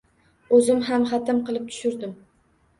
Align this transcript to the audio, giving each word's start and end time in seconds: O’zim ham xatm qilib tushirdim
O’zim 0.57 0.81
ham 0.87 1.05
xatm 1.13 1.45
qilib 1.51 1.71
tushirdim 1.71 2.19